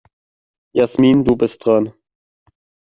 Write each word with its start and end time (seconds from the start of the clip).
Jasmin, 0.73 1.23
du 1.25 1.35
bist 1.35 1.63
dran. 1.63 1.93